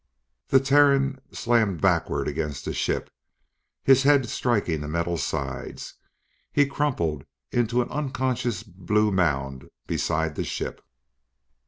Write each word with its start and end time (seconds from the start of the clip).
The 0.47 0.59
Terran 0.59 1.19
slammed 1.31 1.79
backwards 1.79 2.27
against 2.27 2.65
the 2.65 2.73
ship, 2.73 3.11
his 3.83 4.01
head 4.01 4.27
striking 4.27 4.81
the 4.81 4.87
metal 4.87 5.15
sides. 5.15 5.93
He 6.51 6.65
crumpled 6.65 7.23
into 7.51 7.83
an 7.83 7.89
unconscious 7.91 8.63
blue 8.63 9.11
mound 9.11 9.69
beside 9.85 10.33
the 10.33 10.43
ship. 10.43 10.83